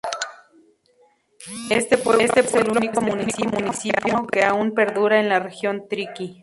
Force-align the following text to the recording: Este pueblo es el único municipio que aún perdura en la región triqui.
Este 1.69 1.95
pueblo 1.99 2.23
es 2.35 2.55
el 2.55 2.71
único 2.71 3.01
municipio 3.01 4.25
que 4.31 4.43
aún 4.43 4.71
perdura 4.73 5.19
en 5.19 5.29
la 5.29 5.37
región 5.39 5.87
triqui. 5.87 6.39